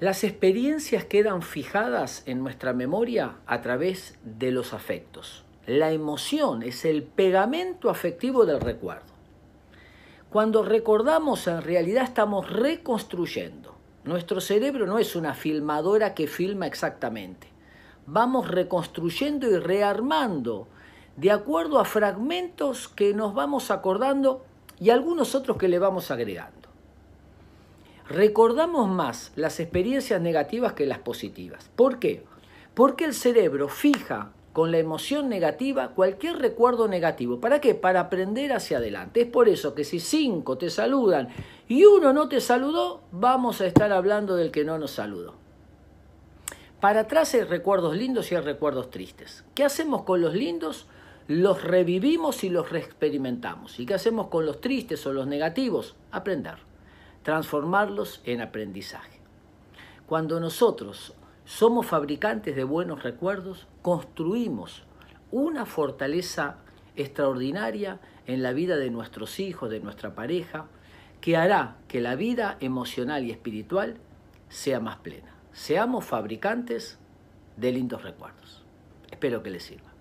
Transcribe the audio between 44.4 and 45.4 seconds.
que no nos saludó.